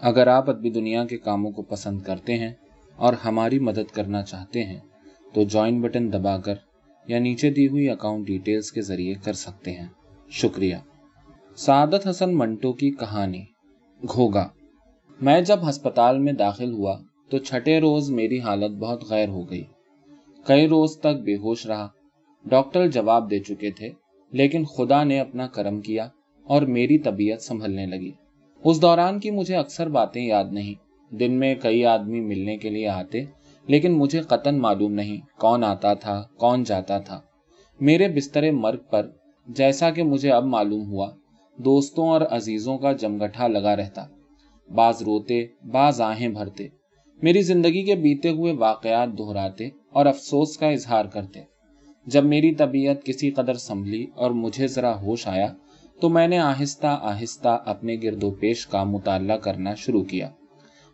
[0.00, 2.52] اگر آپ ادبی دنیا کے کاموں کو پسند کرتے ہیں
[2.96, 4.78] اور ہماری مدد کرنا چاہتے ہیں،
[5.32, 6.54] تو جوائن بٹن دبا کر
[7.08, 9.86] یا نیچے دی ہوئی اکاؤنٹ ڈیٹیلز کے ذریعے کر سکتے ہیں۔
[10.30, 10.76] شکریہ۔
[11.56, 13.44] سعادت حسن منٹو کی کہانی۔
[14.12, 14.48] گھوگا۔
[15.20, 19.64] میں جب ہسپتال میں داخل ہوا تو چھٹے روز میری حالت بہت غیر ہو گئی۔
[20.46, 21.88] کئی روز تک بے ہوش رہا۔
[22.44, 23.90] ڈاکٹر جواب دے چکے تھے،
[24.30, 26.08] لیکن خدا نے اپنا کرم کیا
[26.44, 28.10] اور میری طبیعت سنبھلنے لگی۔
[28.64, 32.88] اس دوران کی مجھے اکثر باتیں یاد نہیں۔ دن میں کئی آدمی ملنے کے لیے
[32.88, 33.24] آتے،
[33.66, 37.20] لیکن مجھے قطن معلوم نہیں۔ کون آتا تھا، کون جاتا تھا۔
[37.80, 39.10] میرے بستر مرگ پر
[39.48, 41.10] جیسا کہ مجھے اب معلوم ہوا،
[41.56, 44.06] دوستوں اور عزیزوں کا جمگٹھا لگا رہتا۔
[44.74, 46.68] بعض روتے، بعض آہیں بھرتے۔
[47.22, 51.40] میری زندگی کے بیتے ہوئے واقعات دہراتے اور افسوس کا اظہار کرتے۔
[52.06, 55.54] جب میری طبیعت کسی قدر سنبھلی اور مجھے ذرا ہوش آیا
[56.00, 60.28] تو میں نے آہستہ آہستہ اپنے گرد و پیش کا مطالعہ کرنا شروع کیا۔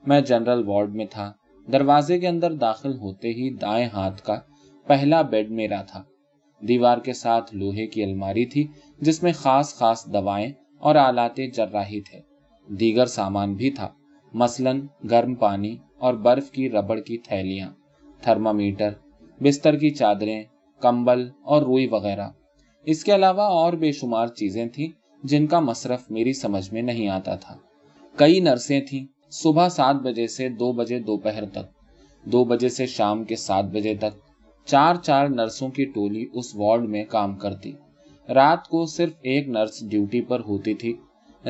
[0.06, 1.32] میں جنرل وارڈ میں تھا۔
[1.72, 4.40] دروازے کے اندر داخل ہوتے ہی دائیں ہاتھ کا
[4.86, 6.02] پہلا بیڈ میرا تھا۔
[6.68, 8.66] دیوار کے ساتھ لوہے کی الماری تھی
[9.00, 12.20] جس میں خاص خاص دوائیں اور آلات جراحی تھے
[12.68, 13.88] دیگر سامان بھی تھا۔
[14.32, 14.72] مثلا
[15.10, 17.70] گرم پانی اور برف کی ربڑ کی تھیلیاں،
[18.20, 18.90] تھرمامیٹر،
[19.40, 20.42] بستر کی چادریں،
[20.80, 22.28] کمبل اور روئی وغیرہ۔
[22.86, 24.88] اس کے علاوہ اور بے شمار چیزیں تھیں
[25.22, 27.56] جن کا مصرف میری سمجھ میں نہیں آتا تھا۔
[28.16, 31.66] کئی نرسیں تھیں، صبح سات بجے سے دو بجے دوپہر تک،
[32.24, 34.18] دو بجے سے شام کے سات بجے تک۔
[34.64, 37.72] چار چار نرسوں کی ٹولی اس وارڈ میں کام کرتی۔
[38.28, 40.92] رات کو صرف ایک نرس ڈیوٹی پر ہوتی تھی۔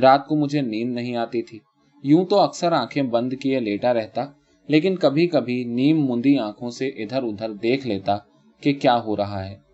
[0.01, 1.59] رات کو مجھے نیند نہیں آتی تھی۔
[2.03, 4.25] یوں تو اکثر آنکھیں بند کیے لیٹا رہتا،
[4.67, 8.17] لیکن کبھی کبھی نیم مندی آنکھوں سے ادھر ادھر دیکھ لیتا
[8.61, 9.66] کہ کیا ہو رہا ہے۔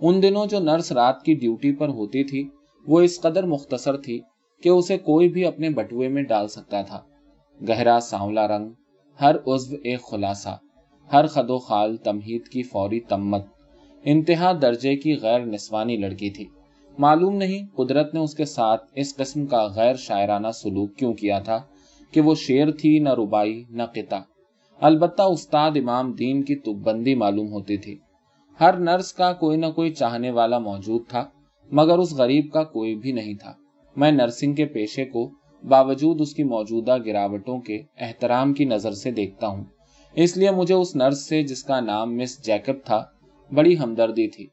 [0.00, 2.48] ان دنوں جو نرس رات کی ڈیوٹی پر ہوتی تھی،
[2.86, 4.20] وہ اس قدر مختصر تھی
[4.62, 7.00] کہ اسے کوئی بھی اپنے بٹوے میں ڈال سکتا تھا۔
[7.68, 8.70] گہرا سانولا رنگ،
[9.20, 10.56] ہر عزو ایک خلاصہ،
[11.12, 13.46] ہر خد و خال تمہید کی فوری تمت،
[14.04, 16.44] انتہا درجے کی غیر نسوانی لڑکی تھی۔
[16.98, 21.38] معلوم نہیں قدرت نے اس کے ساتھ اس قسم کا غیر شاعرانہ سلوک کیوں کیا
[21.38, 21.58] تھا
[22.10, 24.18] کہ وہ شیر تھی نہ ربائی نہ قطع۔
[24.80, 27.98] البتہ استاد امام دین کی تک بندی معلوم ہوتی تھی۔
[28.60, 31.24] ہر نرس کا کوئی نہ کوئی چاہنے والا موجود تھا،
[31.72, 33.52] مگر اس غریب کا کوئی بھی نہیں تھا۔
[33.96, 35.30] میں نرسنگ کے پیشے کو
[35.68, 39.64] باوجود اس کی موجودہ گراوٹوں کے احترام کی نظر سے دیکھتا ہوں۔
[40.14, 43.04] اس لیے مجھے اس نرس سے، جس کا نام مس جیکب تھا،
[43.54, 44.46] بڑی ہمدردی تھی۔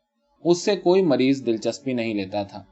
[0.44, 2.64] اس سے کوئی مریض دلچسپی نہیں لیتا تھا۔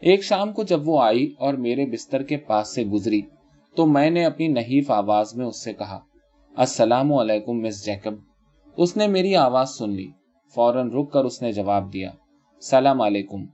[0.00, 3.20] ایک شام کو جب وہ آئی اور میرے بستر کے پاس سے گزری،
[3.76, 6.00] تو میں نے اپنی نحیف آواز میں اس سے کہا،
[6.56, 8.14] السلام علیکم مس جیکب
[8.76, 10.08] اس نے میری آواز سن لی۔
[10.54, 12.10] فوراً رک کر اس نے جواب دیا،
[12.62, 13.44] سلام علیکم۔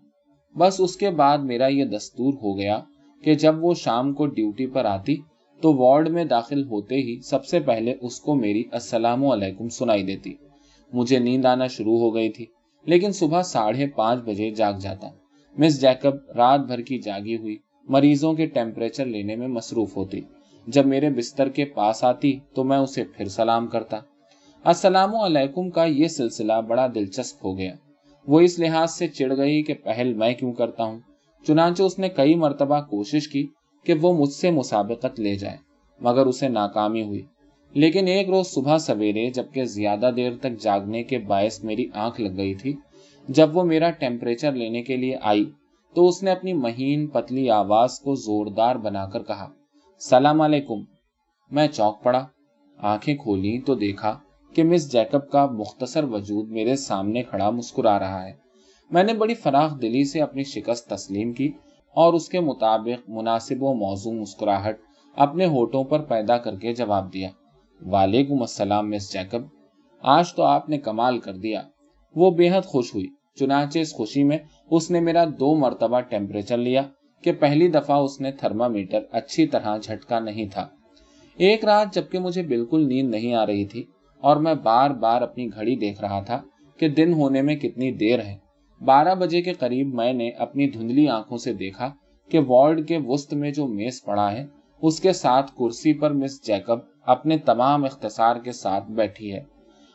[0.57, 2.81] بس اس کے بعد میرا یہ دستور ہو گیا
[3.25, 5.17] کہ جب وہ شام کو ڈیوٹی پر آتی
[5.61, 10.03] تو وارڈ میں داخل ہوتے ہی سب سے پہلے اس کو میری السلام علیکم سنائی
[10.03, 10.35] دیتی۔
[10.93, 12.47] مجھے نیند آنا شروع ہو گئی تھی،
[12.85, 15.09] لیکن صبح ساڑھے پانچ بجے جاگ جاتا۔
[15.59, 17.57] مس جیکب رات بھر کی جاگی ہوئی،
[17.89, 20.21] مریضوں کے ٹیمپریچر لینے میں مصروف ہوتی۔
[20.67, 23.99] جب میرے بستر کے پاس آتی تو میں اسے پھر سلام کرتا۔
[24.65, 27.75] السلام علیکم کا یہ سلسلہ بڑا دلچسپ ہو گیا۔
[28.27, 30.99] وہ اس لحاظ سے چڑ گئی کہ پہل میں کیوں کرتا ہوں۔
[31.47, 33.47] چنانچہ اس نے کئی مرتبہ کوشش کی
[33.85, 35.57] کہ وہ مجھ سے مسابقت لے جائے،
[36.01, 37.23] مگر اسے ناکامی ہوئی۔
[37.73, 42.37] لیکن ایک روز صبح سویرے، جبکہ زیادہ دیر تک جاگنے کے باعث میری آنکھ لگ
[42.37, 42.77] گئی تھی،
[43.29, 45.45] جب وہ میرا ٹیمپریچر لینے کے لیے آئی،
[45.95, 49.49] تو اس نے اپنی مہین پتلی آواز کو زوردار بنا کر کہا،
[49.99, 50.81] سلام علیکم۔
[51.51, 52.27] میں چوک پڑا،
[52.79, 54.19] آنکھیں کھولی تو دیکھا
[54.55, 58.33] کہ مس جیکب کا مختصر وجود میرے سامنے کھڑا مسکرا رہا ہے۔
[58.91, 61.53] میں نے بڑی فراخ دلی سے اپنی شکست تسلیم کی
[61.95, 64.79] اور اس کے مطابق مناسب و موضوع مسکراہٹ
[65.17, 67.29] اپنے ہوٹوں پر پیدا کر کے جواب دیا۔
[67.87, 69.43] وعلیکم السلام، مس جیکب۔
[70.03, 71.63] آج تو آپ نے کمال کر دیا۔
[72.17, 73.07] وہ بے حد خوش ہوئی۔
[73.41, 74.39] چنانچہ اس خوشی میں
[74.71, 76.83] اس نے میرا دو مرتبہ ٹیمپریچر لیا
[77.23, 80.69] کہ پہلی دفعہ اس نے تھرما میٹر اچھی طرح جھٹکا نہیں تھا۔
[81.37, 83.85] ایک رات جبکہ مجھے بالکل نیند نہیں آ رہی تھی
[84.23, 86.43] اور میں بار بار اپنی گھڑی دیکھ رہا تھا
[86.77, 88.37] کہ دن ہونے میں کتنی دیر ہے۔
[88.85, 91.91] بارہ بجے کے قریب میں نے اپنی دھندلی آنکھوں سے دیکھا
[92.31, 94.47] کہ وارڈ کے وسط میں جو میز پڑا ہے،
[94.83, 99.41] اس کے ساتھ کرسی پر مس جیکب اپنے تمام اختصار کے ساتھ بیٹھی ہے۔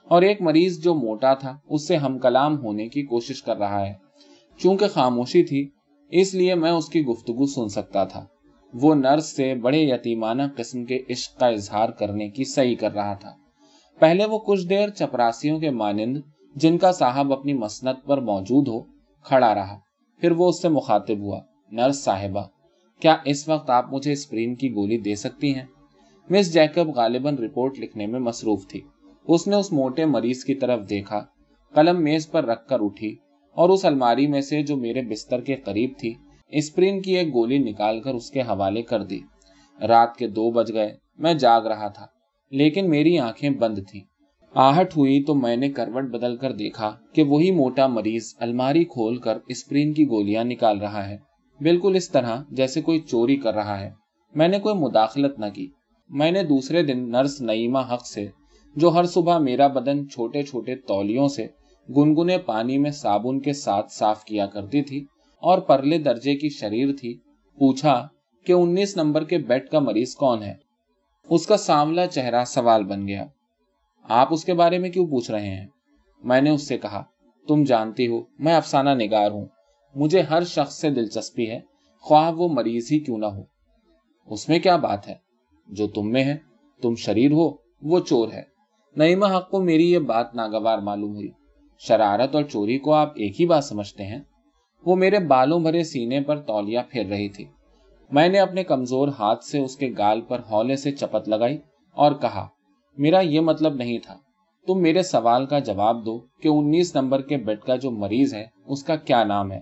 [0.07, 3.87] اور ایک مریض جو موٹا تھا، اس سے ہم کلام ہونے کی کوشش کر رہا
[3.87, 3.93] ہے۔
[4.57, 5.69] چونکہ خاموشی تھی،
[6.09, 8.25] اس لیے میں اس کی گفتگو سن سکتا تھا۔
[8.73, 13.13] وہ نرس سے بڑے یتیمانہ قسم کے عشق کا اظہار کرنے کی صحیح کر رہا
[13.13, 13.46] تھا۔
[13.99, 16.17] پہلے وہ کچھ دیر چپراسیوں کے مانند
[16.55, 18.79] جن کا صاحب اپنی مسنت پر موجود ہو،
[19.23, 19.79] کھڑا رہا۔
[20.21, 21.41] پھر وہ اس سے مخاطب ہوا،
[21.71, 22.41] نرس صاحبہ،
[22.99, 25.65] کیا اس وقت آپ مجھے اسپرین کی گولی دے سکتی ہیں؟
[26.29, 28.81] مس جیکب غالباً رپورٹ لکھنے میں مصروف تھی۔
[29.27, 31.25] اس نے اس موٹے مریض کی طرف دیکھا،
[31.73, 33.15] قلم میز پر رکھ کر اٹھی،
[33.55, 36.13] اور اس الماری میں سے جو میرے بستر کے قریب تھی
[36.49, 39.19] اسپرین کی ایک گولی نکال کر اس کے حوالے کر دی۔
[39.87, 42.05] رات کے دو بج گئے، میں جاگ رہا تھا۔
[42.51, 44.01] لیکن میری آنکھیں بند تھی
[44.55, 49.17] آہٹ ہوئی تو میں نے کروٹ بدل کر دیکھا کہ وہی موٹا مریض الماری کھول
[49.17, 51.17] کر اسپرین کی گولیاں نکال رہا ہے۔
[51.59, 53.89] بالکل اس طرح جیسے کوئی چوری کر رہا ہے۔
[54.35, 55.67] میں نے کوئی مداخلت نہ کی۔
[56.09, 58.27] میں نے دوسرے دن نرس نعیمہ حق سے،
[58.75, 61.47] جو ہر صبح میرا بدن چھوٹے چھوٹے تولیوں سے
[61.97, 65.05] گنگنے پانی میں صابن کے ساتھ صاف کیا کرتی تھی
[65.41, 67.17] اور پرلے درجے کی شریر تھی،
[67.59, 68.07] پوچھا
[68.45, 70.66] کہ انیس نمبر کے بیڈ کا مریض کون ہے؟
[71.29, 73.25] اس کا ساملا چہرہ سوال بن گیا۔
[74.03, 75.67] آپ اس کے بارے میں کیوں پوچھ رہے ہیں؟
[76.23, 77.03] میں نے اس سے کہا،
[77.47, 79.45] تم جانتی ہو، میں افسانہ نگار ہوں۔
[79.95, 81.59] مجھے ہر شخص سے دلچسپی ہے،
[81.99, 83.43] خواہ وہ مریض ہی کیوں نہ ہو۔
[84.25, 85.15] اس میں کیا بات ہے؟
[85.67, 86.37] جو تم میں ہے،
[86.81, 87.51] تم شریر ہو،
[87.81, 88.43] وہ چور ہے۔
[88.97, 91.31] نعیمہ حق کو میری یہ بات ناگوار معلوم ہوئی۔
[91.79, 94.19] شرارت اور چوری کو آپ ایک ہی بات سمجھتے ہیں؟
[94.85, 97.45] وہ میرے بالوں بھرے سینے پر تولیا پھیر رہی تھی۔
[98.11, 101.57] میں نے اپنے کمزور ہاتھ سے اس کے گال پر ہولے سے چپت لگائی
[101.93, 102.47] اور کہا،
[102.97, 104.17] میرا یہ مطلب نہیں تھا۔
[104.67, 108.45] تم میرے سوال کا جواب دو کہ انیس نمبر کے بیڈ کا جو مریض ہے،
[108.65, 109.59] اس کا کیا نام ہے۔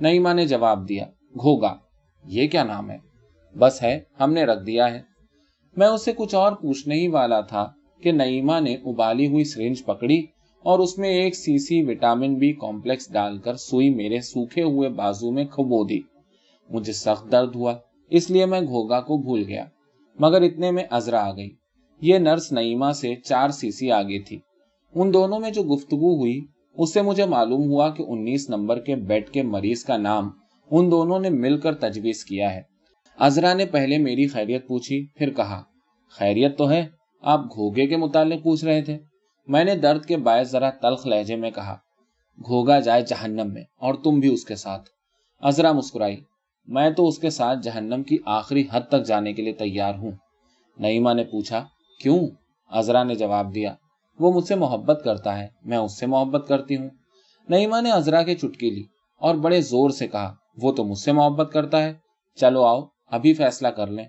[0.00, 1.04] نئیما نے جواب دیا،
[1.34, 1.76] گھوگا،
[2.24, 2.98] یہ کیا نام ہے؟
[3.58, 5.02] بس ہے، ہم نے رکھ دیا ہے۔
[5.76, 7.72] میں اس سے کچھ اور پوچھنے ہی والا تھا
[8.02, 10.26] کہ نئیما نے ابالی ہوئی سرنج پکڑی
[10.62, 14.88] اور اس میں ایک C C vitamin B complex ڈال کر سوئی میرے سوکھے ہوئے
[14.88, 16.00] بازو میں کھبو دی۔
[16.70, 17.74] مجھے سخت درد ہوا،
[18.10, 19.64] اس لیے میں گھوگا کو بھول گیا۔
[20.18, 21.50] مگر اتنے میں ازرا آ گئی۔
[22.00, 24.38] یہ نرس نعیمہ سے چار سی سی آگے تھی۔
[24.94, 28.96] ان دونوں میں جو گفتگو ہوئی، اس سے مجھے معلوم ہوا کہ انیس نمبر کے
[28.96, 30.30] بیڈ کے مریض کا نام
[30.70, 32.62] ان دونوں نے مل کر تجویز کیا ہے۔
[33.18, 35.62] ازرا نے پہلے میری خیریت پوچھی، پھر کہا،
[36.10, 36.86] خیریت تو ہے،
[37.20, 38.98] آپ گھوگے کے متعلق پوچھ رہے تھے۔
[39.46, 41.76] میں نے درد کے باعث ذرا تلخ لہجے میں کہا،
[42.38, 44.88] گھوگا جائے جہنم میں اور تم بھی اس کے ساتھ۔
[45.40, 46.16] ازرا مسکرائی
[46.66, 50.10] میں تو اس کے ساتھ جہنم کی آخری حد تک جانے کے لیے تیار ہوں۔
[50.78, 51.66] نعیمہ نے پوچھا،
[52.02, 52.28] کیوں؟
[52.70, 53.74] ازرا نے جواب دیا،
[54.18, 56.88] وہ مجھ سے محبت کرتا ہے، میں اس سے محبت کرتی ہوں۔
[57.48, 58.82] نعیمہ نے ازرا کے چٹکی لی
[59.20, 61.94] اور بڑے زور سے کہا، وہ تو مجھ سے محبت کرتا ہے۔
[62.36, 64.04] چلو آؤ، ابھی فیصلہ کر لیں۔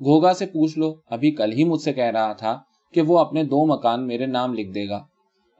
[0.00, 2.60] گھوگا سے پوچھ لو، ابھی کل ہی مجھ سے کہہ رہا تھا
[2.94, 5.04] کہ وہ اپنے دو مکان میرے نام لکھ دے گا۔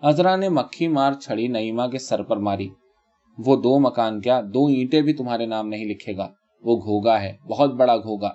[0.03, 2.69] ازرا نے مکھی مار چھڑی نئیما کے سر پر ماری۔
[3.39, 6.29] وہ دو مکان کیا، دو اینٹیں بھی تمہارے نام نہیں لکھے گا۔
[6.65, 8.29] وہ گھوگا ہے، بہت بڑا گھوگا۔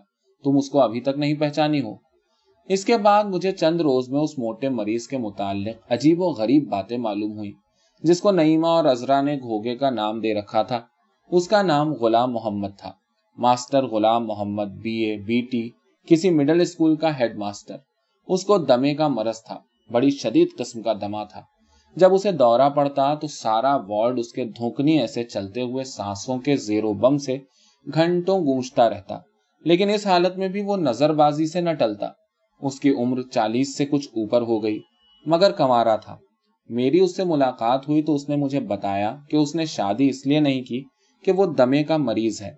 [0.44, 1.96] تم اس کو ابھی تک نہیں پہچانی ہو۔
[2.70, 6.70] اس کے بعد مجھے چند روز میں اس موٹے مریض کے متعلق عجیب و غریب
[6.70, 7.52] باتیں معلوم ہوئی
[8.04, 10.82] جس کو نعیمہ اور ازرا نے گھوگے کا نام دے رکھا تھا۔
[11.32, 12.92] اس کا نام غلام محمد تھا۔
[13.38, 15.70] Master Ghulam Muhammad, B A, B T,
[16.08, 17.76] کسی مڈل اسکول کا ہیڈ ماسٹر
[18.28, 19.60] اس کو دمے کا مرض تھا،
[19.92, 21.42] بڑی شدید قسم کا دما تھا۔
[21.96, 26.56] جب اسے دورہ پڑتا تو سارا وارڈ اس کے دھوکنی ایسے چلتے ہوئے سانسوں کے
[26.58, 27.38] زیرو بم سے
[27.88, 29.18] گھنٹوں گونجتا رہتا،
[29.66, 32.10] لیکن اس حالت میں بھی وہ نظر بازی سے نہ ٹلتا۔
[32.62, 34.80] اس کی عمر چالیس سے کچھ اوپر ہو گئی،
[35.26, 36.18] مگر کمارا تھا۔
[36.70, 40.26] میری اس سے ملاقات ہوئی تو اس نے مجھے بتایا کہ اس نے شادی اس
[40.28, 40.84] لیے نہیں کی
[41.24, 42.52] کہ وہ دمے کا مریض ہے۔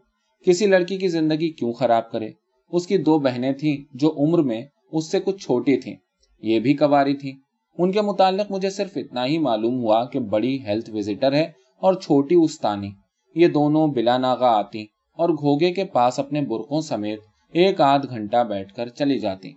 [0.45, 2.29] کسی لڑکی کی زندگی کیوں خراب کرے؟
[2.71, 4.61] اس کی دو بہنیں تھیں جو عمر میں
[4.91, 5.95] اس سے کچھ چھوٹی تھیں،
[6.43, 7.33] یہ بھی کواری تھی
[7.77, 11.93] ان کے متعلق مجھے صرف اتنا ہی معلوم ہوا کہ بڑی ہیلتھ وزٹر ہے اور
[11.93, 12.91] چھوٹی استانی۔
[13.35, 14.85] یہ دونوں بلا ناغا آتی
[15.17, 17.19] اور گھوگے کے پاس اپنے برقوں سمیت
[17.51, 19.51] ایک آدھ گھنٹہ بیٹھ کر چلی جاتی۔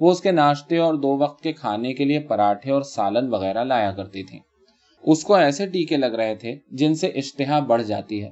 [0.00, 3.64] وہ اس کے ناشتے اور دو وقت کے کھانے کے لیے پراٹھے اور سالن وغیرہ
[3.64, 4.38] لایا کرتی تھی
[5.04, 8.30] اس کو ایسے ٹیکے لگ رہے تھے جن سے اشتہا بڑھ جاتی ہے۔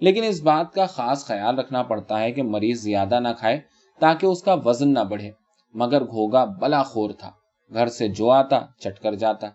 [0.00, 3.60] لیکن اس بات کا خاص خیال رکھنا پڑتا ہے کہ مریض زیادہ نہ کھائے
[3.98, 5.30] تاکہ اس کا وزن نہ بڑھے،
[5.74, 7.30] مگر گھوگا بلا خور تھا۔
[7.74, 9.46] گھر سے جو آتا، چٹ کر جاتا۔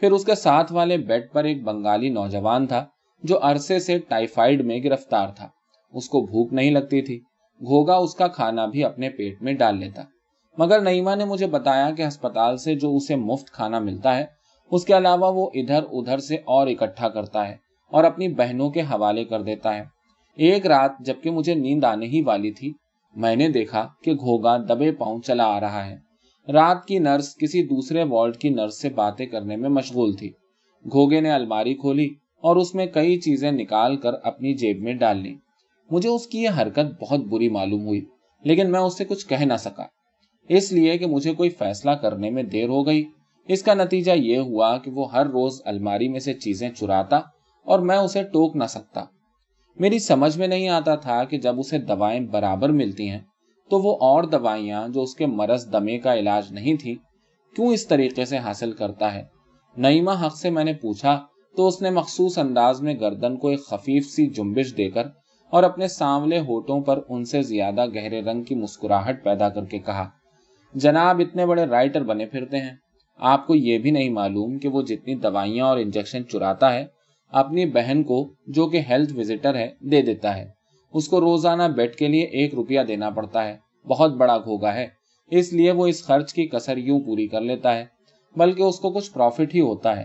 [0.00, 2.86] پھر اس کے ساتھ والے بیڈ پر ایک بنگالی نوجوان تھا،
[3.22, 5.48] جو عرصے سے ٹائیفائڈ میں گرفتار تھا۔
[5.92, 7.20] اس کو بھوک نہیں لگتی تھی۔
[7.60, 10.02] گھوگا اس کا کھانا بھی اپنے پیٹ میں ڈال لیتا۔
[10.58, 14.24] مگر نعیمہ نے مجھے بتایا کہ ہسپتال سے جو اسے مفت کھانا ملتا ہے،
[14.70, 17.56] اس کے علاوہ وہ ادھر ادھر سے اور اکٹھا کرتا ہے
[17.90, 19.82] اور اپنی بہنوں کے حوالے کر دیتا ہے۔
[20.36, 22.72] ایک رات جبکہ مجھے نیند آنے ہی والی تھی،
[23.16, 26.07] میں نے دیکھا کہ گھوگا دبے پاؤں چلا آ رہا ہے۔
[26.48, 30.30] رات کی نرس کسی دوسرے وارڈ کی نرس سے باتیں کرنے میں مشغول تھی۔
[30.84, 32.08] گھوگے نے الماری کھولی
[32.42, 35.34] اور اس میں کئی چیزیں نکال کر اپنی جیب میں ڈال لی
[35.90, 38.04] مجھے اس کی یہ حرکت بہت بری معلوم ہوئی،
[38.44, 39.84] لیکن میں اس سے کچھ کہہ نہ سکا۔
[40.48, 43.04] اس لیے کہ مجھے کوئی فیصلہ کرنے میں دیر ہو گئی۔
[43.48, 47.16] اس کا نتیجہ یہ ہوا کہ وہ ہر روز الماری میں سے چیزیں چراتا
[47.66, 49.04] اور میں اسے ٹوک نہ سکتا۔
[49.76, 53.20] میری سمجھ میں نہیں آتا تھا کہ جب اسے دوائیں برابر ملتی ہیں
[53.70, 56.94] تو وہ اور دوائیاں جو اس کے مرض دمے کا علاج نہیں تھی،
[57.56, 59.22] کیوں اس طریقے سے حاصل کرتا ہے؟
[59.76, 61.24] نعیمہ حق سے میں نے پوچھا
[61.56, 65.02] تو اس نے مخصوص انداز میں گردن کو ایک خفیف سی جنبش دے کر
[65.50, 69.78] اور اپنے سانولے ہوٹوں پر ان سے زیادہ گہرے رنگ کی مسکراہٹ پیدا کر کے
[69.78, 70.08] کہا،
[70.74, 72.76] جناب، اتنے بڑے رائٹر بنے پھرتے ہیں۔
[73.18, 76.86] آپ کو یہ بھی نہیں معلوم کہ وہ جتنی دوائیاں اور انجیکشن چراتا ہے،
[77.32, 80.57] اپنی بہن کو جو کہ ہیلتھ وزٹر ہے، دے دیتا ہے۔
[80.92, 83.56] اس کو روزانہ بیڈ کے لیے ایک روپیہ دینا پڑتا ہے۔
[83.88, 84.86] بہت بڑا گھوگا ہے۔
[85.30, 87.84] اس لیے وہ اس خرچ کی کسر یوں پوری کر لیتا ہے،
[88.36, 90.04] بلکہ اس کو کچھ پروفٹ ہی ہوتا ہے۔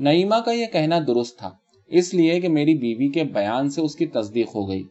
[0.00, 1.50] نعیمہ کا یہ کہنا درست تھا،
[1.86, 4.82] اس لیے کہ میری بیوی کے بیان سے اس کی تصدیق ہو گئی۔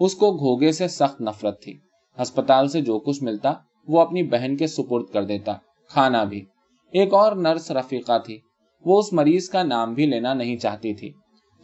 [0.00, 1.78] اس کو گھوگے سے سخت نفرت تھی۔
[2.22, 3.52] ہسپتال سے جو کچھ ملتا،
[3.88, 5.52] وہ اپنی بہن کے سپرد کر دیتا،
[5.88, 6.44] کھانا بھی۔
[6.90, 8.38] ایک اور نرس رفیقہ تھی۔
[8.84, 11.12] وہ اس مریض کا نام بھی لینا نہیں چاہتی تھی۔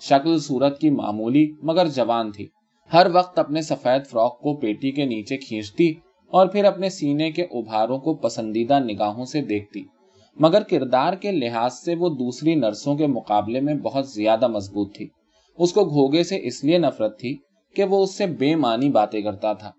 [0.00, 2.48] شکل صورت کی معمولی مگر جوان تھی۔
[2.92, 5.94] ہر وقت اپنے سفید فراک کو پیٹی کے نیچے کھینچتی
[6.28, 9.82] اور پھر اپنے سینے کے ابھاروں کو پسندیدہ نگاہوں سے دیکھتی۔
[10.36, 15.08] مگر کردار کے لحاظ سے وہ دوسری نرسوں کے مقابلے میں بہت زیادہ مضبوط تھی۔
[15.58, 17.36] اس کو گھوگے سے اس لیے نفرت تھی
[17.76, 19.70] کہ وہ اس سے بے معنی باتیں کرتا تھا۔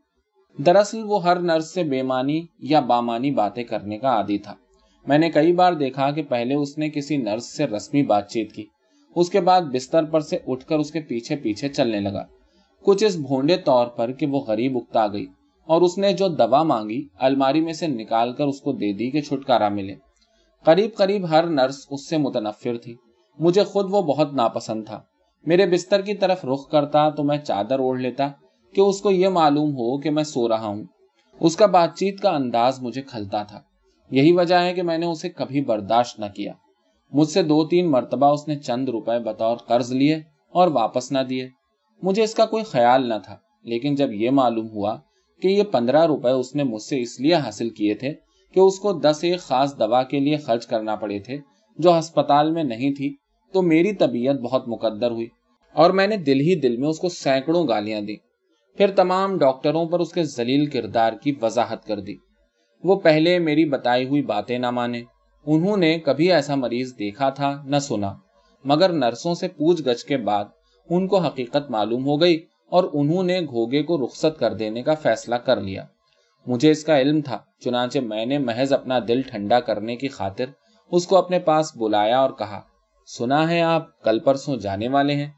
[0.66, 4.56] دراصل وہ ہر نرس سے بے معنی یا بامانی باتیں کرنے کا عادی تھا۔
[5.08, 8.54] میں نے کئی بار دیکھا کہ پہلے اس نے کسی نرس سے رسمی بات چیت
[8.54, 8.66] کی۔
[9.16, 12.24] اس کے بعد بستر پر سے اٹھ کر اس کے پیچھے پیچھے چلنے لگا۔
[12.84, 15.26] کچھ اس بھونڈے طور پر کہ وہ غریب اکتا گئی
[15.66, 19.12] اور اس نے جو دوا مانگی، الماری میں سے نکال کر اس کو دے دی
[19.12, 19.96] کہ چھٹکارا ملے۔
[20.64, 22.96] قریب قریب ہر نرس اس سے متنفر تھی۔
[23.40, 25.02] مجھے خود وہ بہت ناپسند تھا۔
[25.46, 28.28] میرے بستر کی طرف رخ کرتا تو میں چادر اوڑھ لیتا
[28.76, 30.84] کہ اس کو یہ معلوم ہو کہ میں سو رہا ہوں۔
[31.40, 33.60] اس کا بات چیت کا انداز مجھے کھلتا تھا۔
[34.12, 36.54] یہی وجہ ہے کہ میں نے اسے کبھی برداشت نہ کیا۔
[37.14, 40.16] مجھ سے دو تین مرتبہ اس نے چند روپے بطور قرض لیے
[40.52, 41.50] اور واپس نہ دیے۔
[42.04, 44.96] مجھے اس کا کوئی خیال نہ تھا، لیکن جب یہ معلوم ہوا
[45.42, 48.14] کہ یہ پندرہ روپے اس نے مجھ سے اس لیے حاصل کیے تھے
[48.56, 51.38] کہ اس کو دس ایک خاص دوا کے لیے خرچ کرنا پڑے تھے،
[51.80, 53.14] جو ہسپتال میں نہیں تھی،
[53.54, 55.28] تو میری طبیعت بہت مقدر ہوئی
[55.76, 58.16] اور میں نے دل ہی دل میں اس کو سینکڑوں گالیاں دی
[58.78, 62.16] پھر تمام ڈاکٹروں پر اس کے ذلیل کردار کی وضاحت کر دی۔
[62.84, 65.02] وہ پہلے میری بتائی ہوئی باتیں نہ مانے۔
[65.46, 68.14] انہوں نے کبھی ایسا مریض دیکھا تھا نہ سنا،
[68.66, 70.46] مگر نرسوں سے پوچھ گچھ کے بعد
[70.90, 74.94] ان کو حقیقت معلوم ہو گئی اور انہوں نے گھوگے کو رخصت کر دینے کا
[74.94, 75.86] فیصلہ کر لیا۔
[76.48, 80.46] مجھے اس کا علم تھا، چنانچہ میں نے محض اپنا دل ٹھنڈا کرنے کی خاطر
[80.92, 82.62] اس کو اپنے پاس بلایا اور کہا،
[83.18, 85.30] سنا ہے آپ، کل پرسوں جانے والے ہیں۔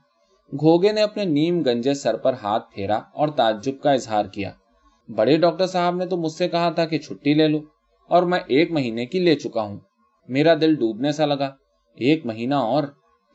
[0.51, 4.51] گھوگے نے اپنے نیم گنجے سر پر ہاتھ پھیرا اور تعجب کا اظہار کیا۔
[5.15, 7.59] بڑے ڈاکٹر صاحب نے تو مجھ سے کہا تھا کہ چھٹی لے لو
[8.09, 9.79] اور میں ایک مہینے کی لے چکا ہوں۔
[10.27, 11.55] میرا دل ڈوبنے سا لگا۔
[11.95, 12.83] ایک مہینہ اور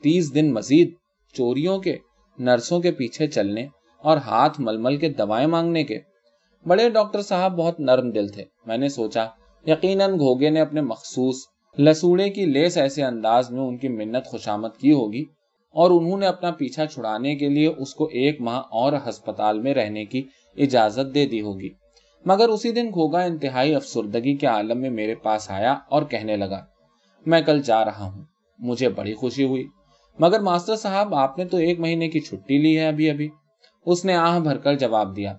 [0.03, 0.93] تیس دن مزید
[1.33, 1.97] چوریوں کے،
[2.39, 5.99] نرسوں کے پیچھے چلنے اور ہاتھ مل مل کے دوائیں مانگنے کے۔
[6.67, 9.25] بڑے ڈاکٹر صاحب بہت نرم دل تھے۔ میں نے سوچا،
[9.67, 11.35] یقیناً گھوگے نے اپنے مخصوص
[11.79, 15.23] لسوڑے کی لیس ایسے انداز میں ان کی منت خوشامد کی ہوگی
[15.71, 19.73] اور انہوں نے اپنا پیچھا چھڑانے کے لیے اس کو ایک ماہ اور ہسپتال میں
[19.73, 20.23] رہنے کی
[20.57, 21.69] اجازت دے دی ہوگی۔
[22.25, 26.65] مگر اسی دن گھوگا انتہائی افسردگی کے عالم میں میرے پاس آیا اور کہنے لگا،
[27.25, 28.23] میں کل جا رہا ہوں۔
[28.59, 29.67] مجھے بڑی خوشی ہوئی۔
[30.19, 33.29] مگر ماسٹر صاحب، آپ نے تو ایک مہینے کی چھٹی لی ہے ابھی ابھی۔
[33.85, 35.37] اس نے آہ بھر کر جواب دیا۔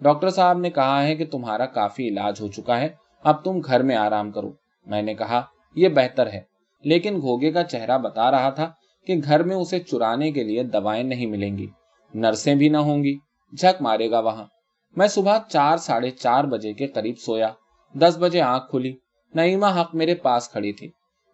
[0.00, 2.88] ڈاکٹر صاحب نے کہا ہے کہ تمہارا کافی علاج ہو چکا ہے۔
[3.24, 4.52] اب تم گھر میں آرام کرو۔
[4.86, 5.42] میں نے کہا،
[5.74, 6.40] یہ بہتر ہے۔
[6.84, 8.70] لیکن گھوگے کا چہرہ بتا رہا تھا
[9.06, 11.66] کہ گھر میں اسے چرانے کے لیے دوائیں نہیں ملیں گی۔
[12.14, 13.18] نرسیں بھی نہ ہوں گی۔
[13.58, 14.44] جھک مارے گا وہاں۔
[14.96, 17.48] میں صبح چار، ساڑھے چار بجے کے قریب سویا۔
[17.94, 18.96] دس بجے آنکھ کھلی۔
[19.34, 20.90] نعیمہ حق میرے پاس کھڑی تھی۔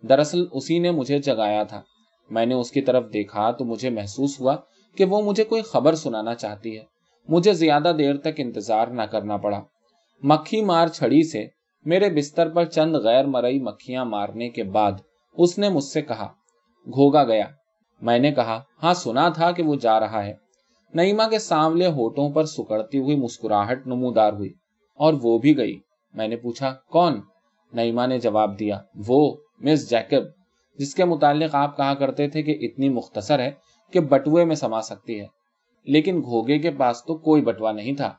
[0.08, 1.82] دراصل اسی نے مجھے جگایا تھا۔
[2.30, 4.56] میں نے اس کی طرف دیکھا تو مجھے محسوس ہوا
[4.96, 6.82] کہ وہ مجھے کوئی خبر سنانا چاہتی ہے۔
[7.28, 9.60] مجھے زیادہ دیر تک انتظار نہ کرنا پڑا۔
[10.22, 11.46] مکھی مار چھڑی سے
[11.84, 14.92] میرے بستر پر چند غیر مرئی مکھیاں مارنے کے بعد
[15.38, 16.26] اس نے مجھ سے کہا،
[16.86, 17.46] گھوگا گیا۔
[18.02, 20.34] میں نے کہا ہاں سنا تھا کہ وہ جا رہا ہے۔
[20.94, 24.52] نعیمہ کے سامنے ہوٹوں پر سکڑتی ہوئی مسکراہٹ نمودار ہوئی
[24.94, 25.78] اور وہ بھی گئی۔
[26.14, 27.20] میں نے پوچھا، کون؟
[27.72, 30.43] نعیمہ نے جواب دیا، وہ مس جیکب۔
[30.78, 33.50] جس کے متعلق آپ کہا کرتے تھے کہ اتنی مختصر ہے
[33.92, 35.26] کہ بٹوے میں سما سکتی ہے،
[35.86, 38.12] لیکن گھوگے کے پاس تو کوئی بٹوا نہیں تھا۔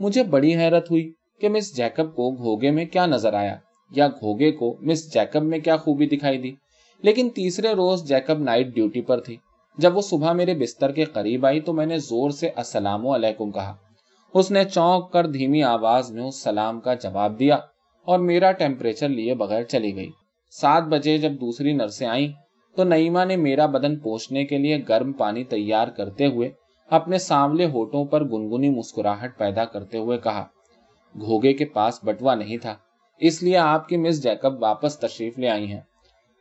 [0.00, 3.56] مجھے بڑی حیرت ہوئی کہ مس جیکب کو گھوگے میں کیا نظر آیا
[3.90, 6.52] یا گھوگے کو مس جیکب میں کیا خوبی دکھائی دی۔
[7.02, 9.36] لیکن تیسرے روز جیکب نائٹ ڈیوٹی پر تھی۔
[9.78, 13.50] جب وہ صبح میرے بستر کے قریب آئی تو میں نے زور سے السلام علیکم
[13.50, 13.74] کہا۔
[14.34, 17.54] اس نے چونک کر دھیمی آواز میں اس سلام کا جواب دیا
[18.06, 20.10] اور میرا ٹیمپریچر لیے بغیر چلی گئی۔
[20.60, 22.28] سات بجے جب دوسری نرسیں آئیں،
[22.76, 26.50] تو نعیمہ نے میرا بدن پوچھنے کے لیے گرم پانی تیار کرتے ہوئے
[26.90, 30.44] اپنے سامنے ہوٹوں پر گنگنی مسکراہٹ پیدا کرتے ہوئے کہا،
[31.14, 32.74] گھوگے کے پاس بٹوا نہیں تھا،
[33.20, 35.80] اس لیے آپ کی مس جیکب واپس تشریف لے آئی ہیں۔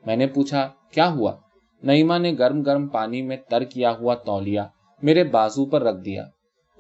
[0.05, 1.35] میں نے پوچھا، کیا ہوا؟
[1.83, 4.67] نئیما نے گرم گرم پانی میں تر کیا ہوا تولیا
[5.01, 6.25] میرے بازو پر رکھ دیا۔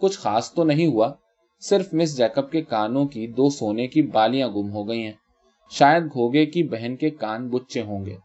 [0.01, 1.11] کچھ خاص تو نہیں ہوا،
[1.61, 5.13] صرف مس جیکب کے کانوں کی دو سونے کی بالیاں گم ہو گئی ہیں۔
[5.71, 8.15] شاید گھوگے کی بہن کے کان بچے ہوں گے۔